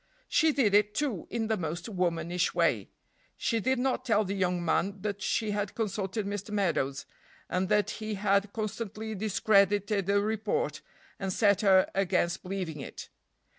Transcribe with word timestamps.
She 0.27 0.51
did 0.51 0.73
it, 0.73 0.95
too, 0.95 1.27
in 1.29 1.45
the 1.45 1.57
most 1.57 1.87
womanish 1.87 2.55
way. 2.55 2.89
She 3.37 3.59
did 3.59 3.77
not 3.77 4.03
tell 4.03 4.25
the 4.25 4.33
young 4.33 4.65
man 4.65 4.99
that 5.03 5.21
she 5.21 5.51
had 5.51 5.75
consulted 5.75 6.25
Mr. 6.25 6.49
Meadows, 6.49 7.05
and 7.47 7.69
that 7.69 7.91
he 7.91 8.15
had 8.15 8.51
constantly 8.51 9.13
discredited 9.13 10.07
the 10.07 10.19
report, 10.19 10.81
and 11.19 11.31
set 11.31 11.61
her 11.61 11.87
against 11.93 12.41
believing 12.41 12.79
it. 12.79 13.09